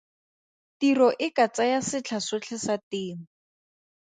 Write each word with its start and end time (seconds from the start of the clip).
Tiro 0.79 1.07
e 1.25 1.27
ka 1.35 1.45
tsaya 1.55 1.79
setlha 1.89 2.19
sotlhe 2.27 2.57
sa 2.65 2.75
temo. 2.89 3.25